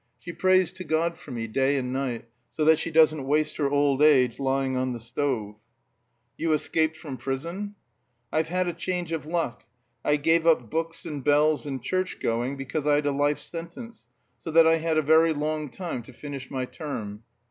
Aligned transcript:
She 0.17 0.33
prays 0.33 0.71
to 0.71 0.83
God 0.83 1.15
for 1.19 1.29
me, 1.29 1.45
day 1.45 1.77
and 1.77 1.93
night, 1.93 2.25
so 2.57 2.65
that 2.65 2.79
she 2.79 2.89
doesn't 2.89 3.27
waste 3.27 3.57
her 3.57 3.69
old 3.69 4.01
age 4.01 4.39
lying 4.39 4.75
on 4.75 4.93
the 4.93 4.99
stove." 4.99 5.57
"You 6.37 6.53
escaped 6.53 6.97
from 6.97 7.17
prison?" 7.17 7.75
"I've 8.31 8.47
had 8.47 8.67
a 8.67 8.73
change 8.73 9.11
of 9.11 9.27
luck. 9.27 9.63
I 10.03 10.15
gave 10.15 10.47
up 10.47 10.71
books 10.71 11.05
and 11.05 11.23
bells 11.23 11.67
and 11.67 11.83
church 11.83 12.19
going 12.19 12.57
because 12.57 12.87
I'd 12.87 13.05
a 13.05 13.11
life 13.11 13.37
sentence, 13.37 14.05
so 14.39 14.49
that 14.49 14.65
I 14.65 14.77
had 14.77 14.97
a 14.97 15.03
very 15.03 15.33
long 15.33 15.69
time 15.69 16.01
to 16.01 16.13
finish 16.13 16.49
my 16.49 16.65
term." 16.65 17.21